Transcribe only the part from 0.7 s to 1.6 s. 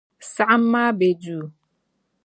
maa be duu.